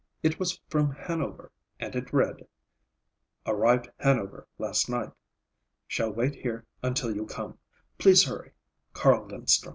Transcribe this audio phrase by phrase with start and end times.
[0.23, 2.47] It was from Hanover, and it read:—
[3.45, 5.11] Arrived Hanover last night.
[5.87, 7.59] Shall wait here until you come.
[7.99, 8.53] Please hurry.
[8.93, 9.69] CARL LINSTRUM.